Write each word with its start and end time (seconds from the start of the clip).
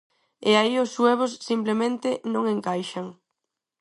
E 0.49 0.51
aí 0.61 0.73
os 0.83 0.93
suevos, 0.95 1.31
simplemente, 1.49 2.09
non 2.33 2.43
encaixan. 2.55 3.07